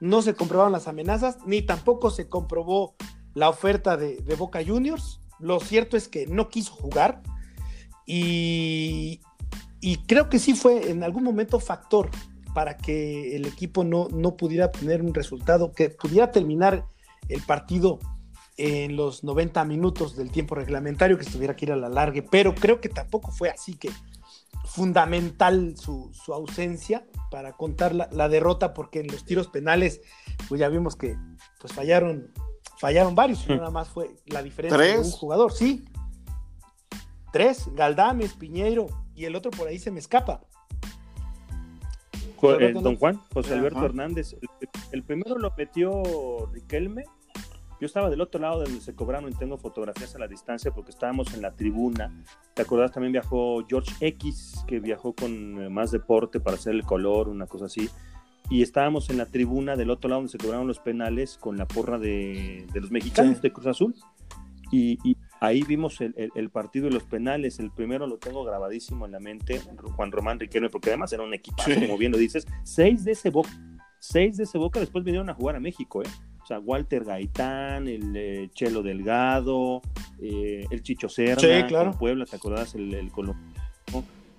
[0.00, 2.94] no se comprobaron las amenazas, ni tampoco se comprobó
[3.34, 5.20] la oferta de, Boca Juniors.
[5.38, 7.22] Lo cierto es que no quiso jugar
[8.06, 9.20] y,
[9.80, 12.10] y, creo que sí fue en algún momento factor
[12.54, 16.86] para que el equipo no, no pudiera tener un resultado, que pudiera terminar
[17.28, 17.98] el partido
[18.56, 22.54] en los 90 minutos del tiempo reglamentario, que estuviera que ir a la largue, pero
[22.54, 23.90] creo que tampoco fue así que
[24.64, 30.00] fundamental su, ausencia para contar la, derrota, porque en los tiros penales,
[30.48, 31.16] pues ya vimos que
[31.60, 32.32] pues fallaron,
[32.84, 33.56] fallaron varios, hmm.
[33.56, 35.86] nada más fue la diferencia de un jugador, sí.
[37.32, 40.42] Tres, Galdames, Piñeiro, y el otro por ahí se me escapa.
[42.82, 44.36] don Juan, José Alberto Hernández.
[44.92, 46.02] el, primero lo metió
[46.52, 47.04] Riquelme
[47.80, 50.90] yo estaba del otro lado donde se cobraron y tengo fotografías a la distancia porque
[50.90, 52.24] estábamos en la tribuna.
[52.54, 52.92] ¿Te acordás?
[52.92, 57.46] También viajó George X, que viajó con eh, más deporte para hacer el color, una
[57.46, 57.90] cosa así.
[58.50, 61.66] Y estábamos en la tribuna del otro lado donde se cobraron los penales con la
[61.66, 63.94] porra de, los mexicanos de Cruz Azul.
[64.70, 64.98] Y,
[65.40, 67.58] ahí vimos el, partido de los penales.
[67.58, 69.60] El primero lo tengo grabadísimo en la mente,
[69.96, 72.46] Juan Román Riquelme, porque además era un equipo, como bien lo dices.
[72.64, 73.50] Seis de ese Boca,
[73.98, 76.08] seis de ese Boca después vinieron a jugar a México, ¿eh?
[76.42, 79.80] O sea, Walter Gaitán, el eh, Chelo Delgado,
[80.20, 81.92] eh, el Chicho Serna claro.
[81.92, 82.74] con Puebla, ¿te acordás?
[82.74, 83.10] El, el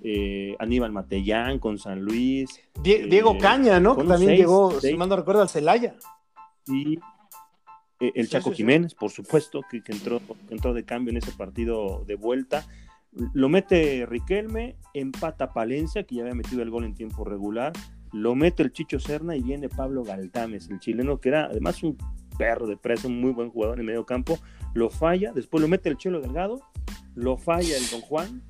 [0.07, 2.61] eh, Aníbal Matellán con San Luis.
[2.83, 3.95] Die- Diego Eh, Caña, ¿no?
[3.97, 4.97] Que también seis, llegó, si seis.
[4.97, 5.95] mal no recuerdo, al Celaya.
[6.67, 6.99] y
[7.99, 8.57] eh, el Sí, Chaco sí, sí.
[8.57, 12.65] Jiménez, por supuesto, que, que entró, que entró de cambio en ese partido de vuelta.
[13.33, 17.71] Lo mete Riquelme, empata Palencia, que ya había metido el gol en tiempo regular.
[18.11, 21.97] Lo mete el Chicho Serna y viene Pablo Galtames, el chileno, que era además un
[22.37, 24.37] perro de presa, un muy buen jugador en medio campo.
[24.73, 26.61] Lo falla, después lo mete el Chelo Delgado,
[27.15, 28.43] lo falla el Don Juan,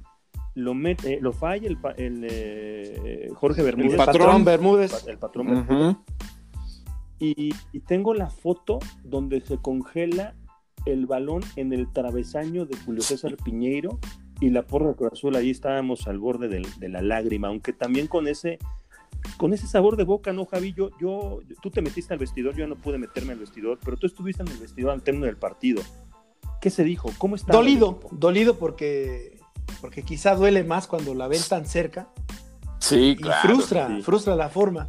[0.55, 4.19] lo, mete, eh, lo falla el, el, eh, Jorge Bermúdez, El patrón.
[4.25, 5.07] patrón Bermúdez.
[5.07, 5.95] el patrón Bermúdez.
[7.19, 10.35] Y, y tengo la foto donde se congela
[10.85, 13.99] el balón en el travesaño de Julio César Piñeiro
[14.41, 15.35] y la porra de Cruz Azul.
[15.35, 18.59] Ahí estábamos al borde del- de, la lágrima, aunque también con ese,
[19.37, 20.73] con ese sabor de boca, ¿no, Javi?
[20.73, 24.07] Yo, yo, tú te metiste al vestidor, yo no pude meterme al vestidor, pero tú
[24.07, 25.81] estuviste en el vestidor al término del partido.
[26.61, 27.09] ¿Qué se dijo?
[27.17, 27.53] ¿Cómo está?
[27.53, 29.34] Dolido, dolido porque,
[29.81, 32.09] porque quizá duele más cuando la ven tan cerca
[32.79, 33.41] Sí, y claro.
[33.49, 34.01] frustra, sí.
[34.03, 34.87] frustra la forma.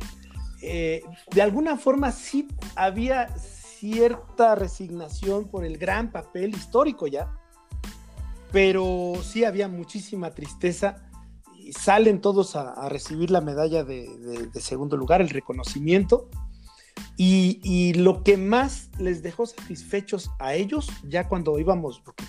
[0.63, 7.31] Eh, de alguna forma sí había cierta resignación por el gran papel histórico ya,
[8.53, 11.09] pero sí había muchísima tristeza
[11.59, 16.29] y salen todos a, a recibir la medalla de, de- de segundo lugar, el reconocimiento.
[17.19, 22.25] Y, y lo que más les dejó satisfechos a ellos, ya cuando íbamos, porque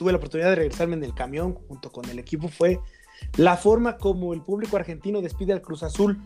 [0.00, 2.80] tuve la oportunidad de regresarme en el camión junto con el equipo, fue
[3.36, 6.22] la forma como el público argentino despide al Cruz Azul.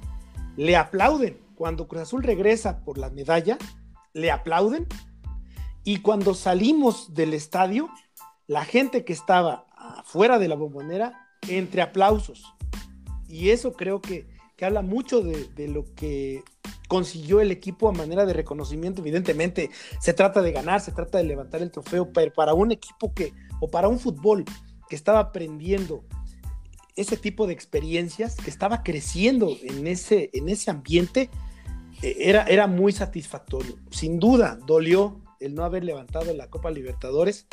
[0.56, 1.40] Le aplauden.
[1.56, 3.58] Cuando Cruz Azul regresa por la medalla,
[4.12, 4.86] le aplauden.
[5.82, 7.88] Y cuando salimos del estadio,
[8.46, 12.44] la gente que estaba afuera de la bombonera, entre aplausos.
[13.26, 16.44] Y eso creo que, que habla mucho de, de lo que
[16.86, 19.02] consiguió el equipo a manera de reconocimiento.
[19.02, 23.12] Evidentemente, se trata de ganar, se trata de levantar el trofeo, pero para un equipo
[23.12, 23.32] que,
[23.64, 24.44] o para un fútbol
[24.90, 26.04] que estaba aprendiendo
[26.96, 31.30] ese tipo de experiencias, que estaba creciendo en ese, en ese ambiente,
[32.02, 33.76] eh, era, era muy satisfactorio.
[33.90, 37.46] Sin duda, dolió el no haber levantado la Copa Libertadores,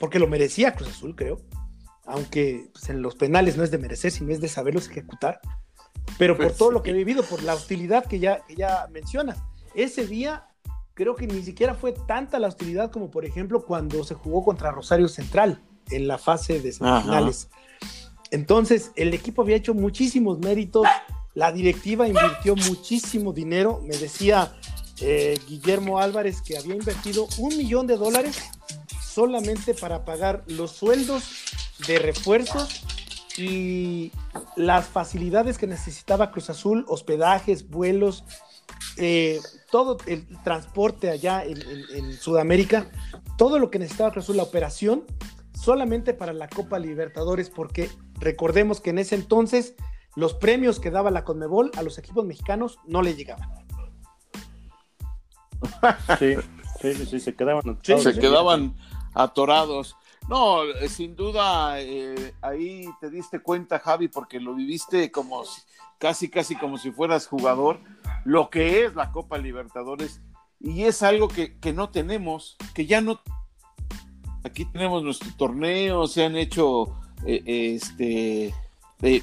[0.00, 1.42] porque lo merecía Cruz Azul, creo.
[2.06, 5.38] Aunque pues, en los penales no es de merecer, sino es de saberlos ejecutar.
[6.16, 8.88] Pero por Pues todo lo que he vivido, por la hostilidad que ya, que ya
[8.90, 9.38] mencionas.
[9.74, 10.47] Ese día
[10.98, 14.72] creo que ni siquiera fue tanta la hostilidad como, por ejemplo, cuando se jugó contra
[14.72, 17.50] Rosario Central en la fase de semifinales.
[18.32, 20.88] Entonces, el equipo había hecho muchísimos méritos,
[21.34, 23.80] la directiva invirtió muchísimo dinero.
[23.86, 24.56] Me decía
[25.00, 28.42] eh, Guillermo Álvarez que había invertido un millón de dólares
[29.00, 31.22] solamente para pagar los sueldos
[31.86, 32.82] de refuerzos
[33.36, 34.10] y
[34.56, 38.24] las facilidades que necesitaba Cruz Azul, hospedajes, vuelos,
[38.96, 42.90] eh, todo el transporte allá en, en- en Sudamérica,
[43.36, 45.04] todo lo que necesitaba Cruz Azul, la operación,
[45.52, 49.74] solamente para la Copa Libertadores, porque recordemos que en ese entonces
[50.16, 53.48] los premios que daba la Conmebol a los equipos mexicanos no le llegaban.
[56.18, 56.34] Sí,
[56.80, 57.78] sí, sí, se quedaban.
[57.82, 58.18] Sí, se sí.
[58.20, 58.74] quedaban
[59.14, 59.96] atorados.
[60.28, 65.62] No, eh, sin duda, eh, ahí te diste cuenta, Javi, porque lo viviste como si-
[65.98, 67.80] casi, casi como si fueras jugador,
[68.24, 70.20] lo que es la Copa Libertadores,
[70.60, 73.20] y es algo que, que no tenemos, que ya no.
[74.44, 76.94] Aquí tenemos nuestro torneo, se han hecho
[77.26, 77.42] eh,
[77.74, 78.54] este,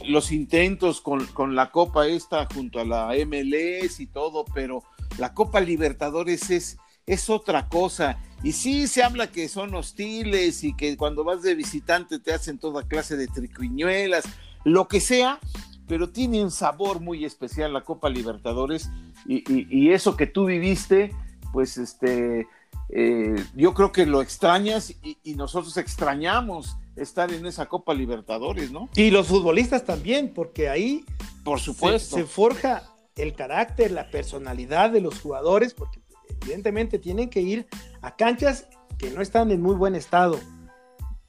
[0.08, 4.84] los intentos con, con la Copa esta junto a la MLS y todo, pero
[5.18, 8.18] la Copa Libertadores es, es otra cosa.
[8.44, 12.58] Y sí se habla que son hostiles y que cuando vas de visitante te hacen
[12.60, 14.26] toda clase de triquiñuelas,
[14.64, 15.40] lo que sea,
[15.88, 18.90] pero tiene un sabor muy especial la Copa Libertadores
[19.28, 21.12] y, y- y eso que tú viviste,
[21.54, 22.48] pues este,
[22.90, 28.72] eh, yo creo que lo extrañas y, y nosotros extrañamos estar en esa Copa Libertadores,
[28.72, 28.90] ¿no?
[28.96, 31.04] Y los futbolistas también, porque ahí
[31.44, 32.16] Por se, supuesto.
[32.16, 32.84] se forja
[33.16, 36.00] el carácter, la personalidad de los jugadores, porque
[36.46, 37.68] evidentemente tienen que ir
[38.02, 40.40] a canchas que no están en muy buen estado.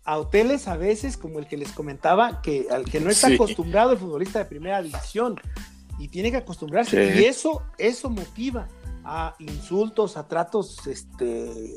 [0.04, 3.34] A hoteles a veces, como el que les comentaba, que al que no está Sí.
[3.34, 5.36] acostumbrado el futbolista de primera división
[5.98, 7.12] y tiene que acostumbrarse.
[7.14, 7.20] Sí.
[7.20, 8.68] Y eso, eso motiva
[9.04, 11.72] a insultos, a tratos este,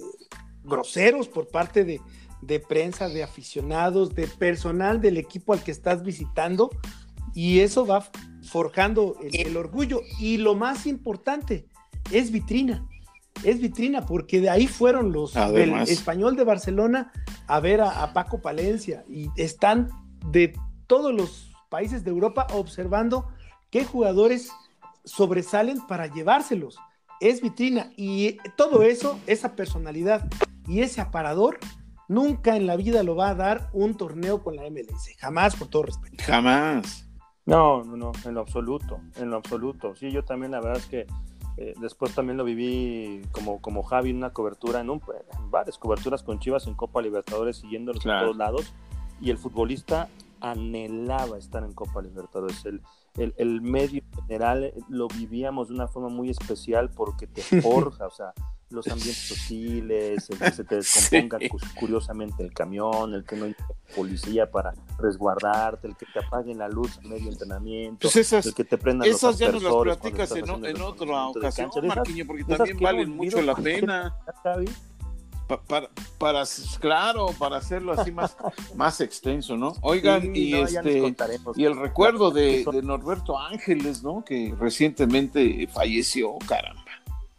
[0.64, 2.02] groseros por parte de,
[2.42, 6.70] de prensa, de aficionados, de personal del equipo al que estás visitando.
[7.34, 8.08] Y eso va
[8.44, 10.02] forjando el, el orgullo.
[10.20, 11.68] Y lo más importante,
[12.12, 12.88] es vitrina.
[13.44, 17.12] Es vitrina, porque de ahí fueron los del español de Barcelona
[17.48, 19.04] a ver a, a Paco Palencia.
[19.10, 19.90] Y están
[20.32, 20.54] de
[20.88, 23.28] todos los países de Europa observando
[23.70, 24.52] qué jugadores
[25.04, 26.78] sobresalen para llevárselos.
[27.20, 27.92] es vitrina.
[27.96, 30.28] Y todo eso, esa personalidad
[30.68, 31.60] y ese aparador,
[32.08, 35.16] nunca en la vida lo va a dar un torneo con la MLS.
[35.18, 36.24] Jamás, por todo respeto.
[36.26, 37.06] Jamás.
[37.46, 39.96] No, no, no, en lo absoluto, en lo absoluto.
[39.96, 41.08] Sí, yo también la verdad es que
[41.62, 45.02] eh, después también lo viví como, como Javi en una cobertura, en, un,
[45.50, 48.74] varias coberturas con Chivas en Copa Libertadores, siguiéndolos a todos lados.
[49.20, 50.08] Y el futbolista
[50.40, 52.66] anhelaba estar en Copa Libertadores.
[52.66, 52.82] El,
[53.18, 58.08] el, el, medio general eh, lo vivíamos de una forma muy especial porque te forja,
[58.08, 58.34] o sea,
[58.70, 61.40] los ambientes hostiles, el que se te descomponga
[61.80, 63.56] curiosamente el camión, el que no hay
[63.96, 68.64] policía para resguardarte, el que te apaguen la luz en medio entrenamiento, pues el que
[68.64, 72.80] te prendan esas los ya nos las platicas en, en otra ocasión, Marquiño, porque también
[72.80, 74.16] valen mucho la pena.
[75.68, 76.44] para, para,
[76.80, 78.38] claro, para hacerlo así más,
[78.76, 79.74] más extenso, ¿no?
[79.82, 81.16] Oigan, y este
[81.56, 84.24] y el recuerdo de, de, Norberto Ángeles, ¿no?
[84.24, 86.89] Que recientemente falleció, caramba.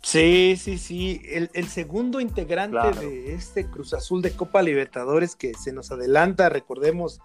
[0.03, 1.21] Sí, sí, sí.
[1.27, 6.49] El, el segundo integrante de este Cruz Azul de Copa Libertadores que se nos adelanta,
[6.49, 7.21] recordemos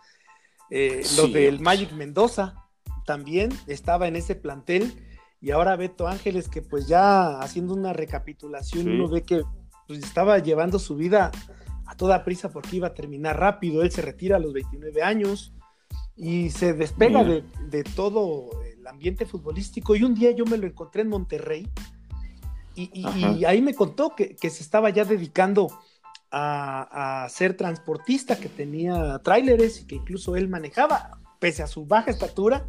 [0.70, 2.66] eh, lo del Magic Mendoza,
[3.06, 4.94] también estaba en ese plantel.
[5.42, 9.44] Y ahora Beto Ángeles, que pues ya haciendo una recapitulación, uno ve que
[9.88, 11.32] pues, estaba llevando su vida
[11.86, 13.84] a toda prisa porque iba a terminar rápido.
[13.84, 15.54] Él se retira a los 29 años
[16.16, 19.96] y se despega de, de, todo el ambiente futbolístico.
[19.96, 21.70] Y un día yo me lo encontré en Monterrey
[22.76, 25.68] y, ahí me contó que, se estaba ya dedicando
[26.32, 32.12] a, ser transportista, que tenía tráileres y que incluso él manejaba, pese a su baja
[32.12, 32.68] estatura,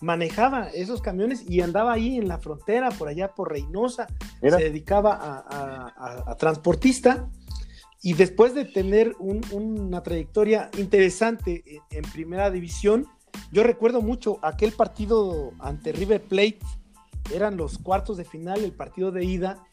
[0.00, 4.06] manejaba esos camiones y andaba ahí en la frontera, por allá por Reynosa,
[4.40, 7.28] se dedicaba a, transportista.
[8.02, 13.06] Y después de tener una trayectoria interesante en, primera división,
[13.50, 16.58] yo recuerdo mucho aquel partido ante River Plate
[17.32, 19.64] eran los cuartos de final, el partido de ida,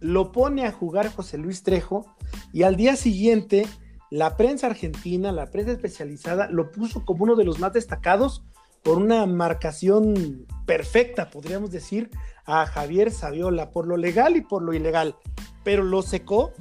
[0.00, 2.06] lo pone a jugar José Luis Trejo
[2.52, 3.66] y al día siguiente
[4.10, 8.44] la prensa argentina, la prensa especializada, lo puso como uno de los más destacados
[8.82, 12.10] por una marcación perfecta, podríamos decir,
[12.44, 15.16] a Javier Saviola, por lo legal y por lo ilegal,
[15.62, 16.52] pero lo secó,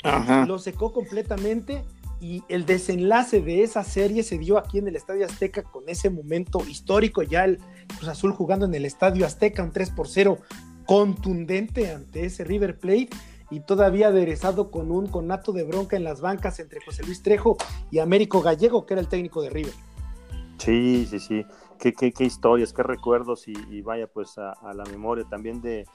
[0.46, 1.84] lo secó completamente
[2.22, 6.10] y el desenlace de esa serie se dio aquí en el Estadio Azteca con ese
[6.10, 7.60] momento histórico, ya el
[7.98, 10.38] Cruz Azul jugando en el Estadio Azteca, un 3 por 0
[10.86, 13.10] contundente ante ese River Plate
[13.52, 17.58] y todavía aderezado con un conato de bronca en las bancas entre José Luis Trejo
[17.92, 19.74] y Américo Gallego, que era el técnico de River.
[20.58, 21.46] Sí, sí, sí.
[21.80, 25.86] Qué, historias, qué recuerdos y, vaya pues a, la memoria también de,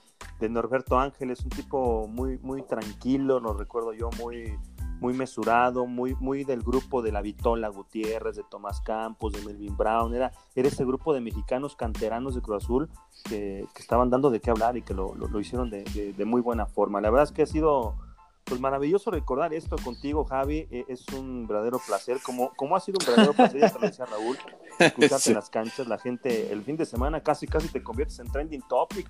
[0.41, 4.57] de Norberto Ángeles, un tipo muy, muy tranquilo, lo recuerdo yo, muy,
[5.01, 9.77] muy mesurado, muy, muy del grupo de la Vitola Gutiérrez, de Tomás Campos, de Melvin
[9.77, 12.89] Brown, era, era ese grupo de mexicanos canteranos de Cruz Azul
[13.25, 17.01] que, estaban dando de qué hablar y que lo, hicieron de, muy buena forma.
[17.01, 17.97] La verdad es que ha sido
[18.45, 22.99] pues maravilloso recordar esto contigo, Javi, e, es un verdadero placer, como, como ha sido
[23.01, 24.37] un verdadero placer, ya te lo decía Raúl,
[24.79, 28.31] escucharte en las canchas, la gente, el fin de semana casi casi te conviertes en
[28.31, 29.09] trending topic,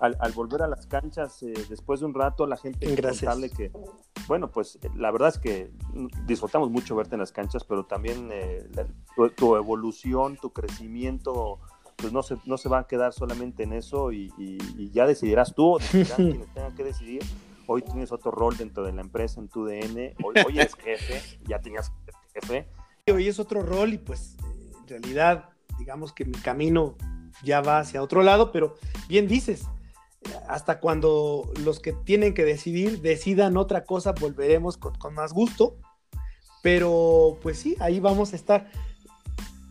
[0.00, 3.72] al, volver a las canchas eh, después de un rato, la gente contarle que,
[4.26, 5.72] bueno, pues eh, la verdad es que
[6.24, 8.68] disfrutamos mucho verte en las canchas, pero también eh,
[9.36, 11.58] tu, evolución, tu crecimiento,
[11.96, 14.32] pues no se, no se va a quedar solamente en eso y,
[14.92, 17.22] ya decidirás tú o decidirán quienes tengan que decidir.
[17.66, 21.38] Hoy tienes otro rol dentro de la empresa en tu DN, hoy, hoy eres jefe,
[21.46, 21.92] ya tenías
[22.32, 22.66] jefe.
[23.12, 24.36] Hoy es otro rol y pues
[24.82, 26.96] en realidad digamos que mi camino
[27.42, 28.74] ya va hacia otro lado, pero
[29.08, 29.66] bien dices,
[30.48, 35.76] hasta cuando los que tienen que decidir decidan otra cosa, volveremos con, más gusto.
[36.62, 38.70] Pero pues sí, ahí vamos a estar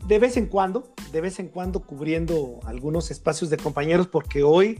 [0.05, 4.79] de vez en cuando, de vez en cuando cubriendo algunos espacios de compañeros, porque hoy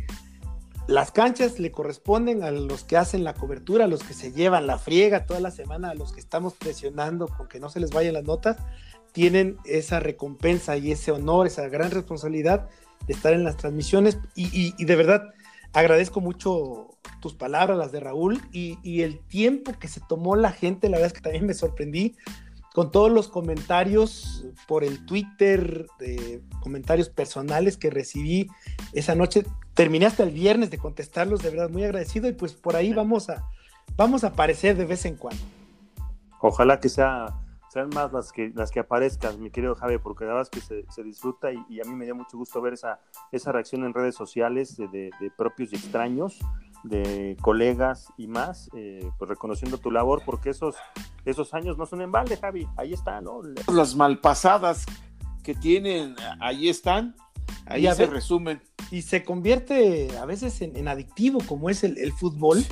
[0.88, 4.68] las canchas le corresponden a los que hacen la cobertura, a los que se llevan
[4.68, 7.90] la friega toda la semana, a los que estamos presionando con que no se les
[7.90, 8.56] vayan las notas,
[9.12, 12.70] tienen esa recompensa y ese honor, esa gran responsabilidad
[13.06, 15.34] de estar en las transmisiones y de verdad
[15.80, 20.90] agradezco mucho tus palabras, las de Raúl, y, el tiempo que se tomó la gente,
[20.90, 22.16] la verdad es que también me sorprendí
[22.74, 28.48] con todos los comentarios por el Twitter, de comentarios personales que recibí
[28.94, 29.46] esa noche.
[29.74, 33.30] Terminé hasta el viernes de contestarlos, de verdad muy agradecido, y pues por ahí vamos
[33.30, 33.44] a,
[33.96, 35.42] vamos a aparecer de vez en cuando.
[36.40, 37.36] Ojalá que sea
[37.70, 40.86] sean más las que, las que aparezcan, mi querido Javi, porque la verdad es que
[40.90, 43.00] se, disfruta y, a mí me dio mucho gusto ver esa,
[43.32, 46.40] esa reacción en redes sociales de, propios y extraños,
[46.84, 50.76] de colegas y más, eh, pues reconociendo tu labor, porque esos,
[51.26, 53.42] esos años no son en balde, Javi, ahí están, ¿no?
[53.74, 54.86] Las malpasadas
[55.44, 57.16] que tienen, ahí están,
[57.66, 58.62] ahí se resumen.
[58.92, 62.64] y se convierte a veces en, adictivo como es el, fútbol,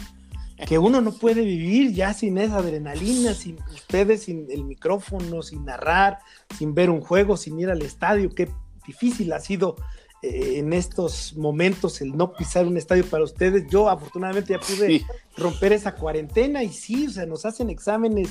[0.67, 5.65] que uno no puede vivir ya sin esa adrenalina, sin ustedes, sin el micrófono, sin
[5.65, 6.19] narrar,
[6.57, 8.29] sin ver un juego, sin ir al estadio.
[8.29, 8.49] Qué
[8.87, 9.75] difícil ha sido
[10.21, 13.67] eh, en estos momentos el no pisar un estadio para ustedes.
[13.69, 18.29] Yo afortunadamente ya pude romper esa cuarentena y sí, o sea, nos hacen exámenes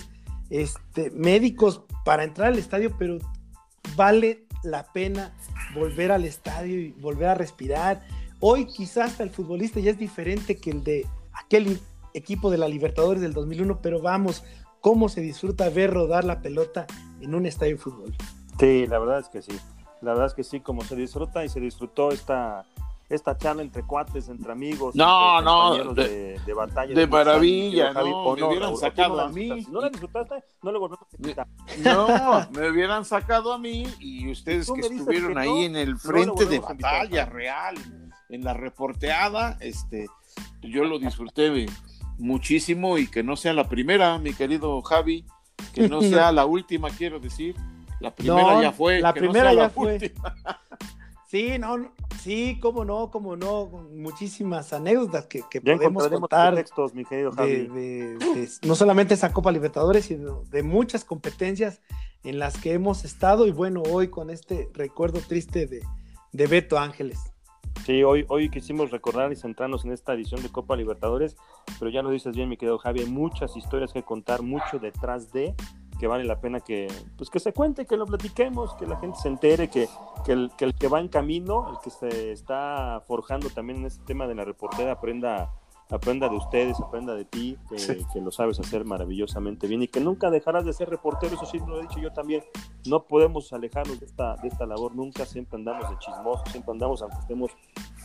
[0.48, 3.18] este, médicos para entrar al estadio, pero
[3.96, 5.36] vale la pena
[5.74, 8.02] volver al estadio y volver a respirar.
[8.40, 11.78] Hoy quizás hasta el futbolista ya es diferente que el de aquel
[12.14, 14.44] equipo de la Libertadores del 2001, pero vamos,
[14.80, 16.86] cómo se disfruta ver rodar la pelota
[17.20, 18.14] en un estadio de fútbol.
[18.58, 19.58] Sí, la verdad es que sí.
[20.00, 22.66] La verdad es que sí, como se disfruta y se disfrutó esta,
[23.08, 24.94] esta charla entre cuates, entre amigos.
[24.94, 26.94] No, no, de, de, batalla.
[26.94, 29.66] De, maravilla, no, me hubieran sacado a mí.
[29.70, 31.46] no la disfrutaste, no le volvemos a quitar.
[31.78, 32.06] No,
[32.50, 37.26] me hubieran sacado a mí y ustedes que estuvieron ahí en el frente de batalla
[37.26, 37.76] real,
[38.28, 40.06] en la reporteada, este,
[40.62, 41.50] yo lo disfruté
[42.18, 45.24] muchísimo y que no sea la primera, mi querido Javi,
[45.72, 47.56] que no sea la última, quiero decir.
[48.00, 49.00] La primera ya fue.
[49.00, 50.12] La primera ya fue.
[51.26, 51.92] Sí, no,
[52.22, 56.54] sí, cómo no, cómo no, muchísimas anécdotas que, podemos contar.
[56.54, 57.68] Textos, mi querido Javi.
[58.62, 61.80] no solamente esa Copa Libertadores, sino de muchas competencias
[62.22, 65.82] en las que hemos estado y bueno, hoy con este recuerdo triste de,
[66.30, 67.18] de Beto Ángeles.
[67.85, 71.37] Sí, hoy, hoy quisimos recordar y centrarnos en esta edición de Copa Libertadores,
[71.78, 75.55] pero ya lo dices bien, mi querido Javi, muchas historias que contar, mucho detrás de,
[76.01, 79.18] que vale la pena que, pues que se cuente, que lo platiquemos, que la gente
[79.18, 79.87] se entere, que,
[80.24, 84.26] que, el, que va en camino, el que se está forjando también en este tema
[84.26, 85.53] de la reportera, aprenda,
[85.95, 90.30] aprenda de ustedes, aprenda de ti, que, lo sabes hacer maravillosamente bien y que nunca
[90.30, 92.42] dejarás de ser reportero, eso sí lo he dicho yo también,
[92.86, 97.03] no podemos alejarnos de esta, de esta labor nunca, siempre andamos de chismosos, siempre andamos
[97.03, 97.51] aunque estemos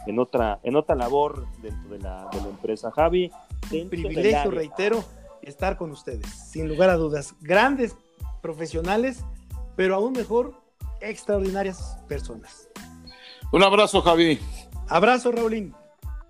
[0.05, 2.91] en otra, en otra labor dentro de la, de la empresa.
[2.91, 3.31] Javi,
[3.71, 5.03] un privilegio, reitero
[5.41, 7.35] estar con ustedes, sin lugar a dudas.
[7.41, 7.95] Grandes
[8.41, 9.25] profesionales,
[9.75, 10.53] pero aún mejor,
[11.01, 12.69] extraordinarias personas.
[13.51, 14.39] Un abrazo, Javi.
[14.87, 15.73] Abrazo, Raulín.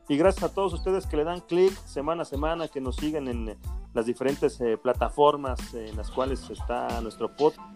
[0.10, 3.28] Y gracias a todos ustedes que le dan clic semana a semana, que nos siguen
[3.28, 3.56] en
[3.94, 7.70] las diferentes eh, plataformas en las cuales está nuestro podcast